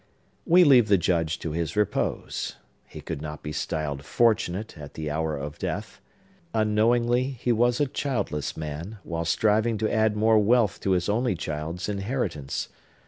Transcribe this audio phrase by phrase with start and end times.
[0.47, 2.55] We leave the Judge to his repose.
[2.87, 6.01] He could not be styled fortunate at the hour of death.
[6.55, 11.35] Unknowingly, he was a childless man, while striving to add more wealth to his only
[11.35, 12.69] child's inheritance.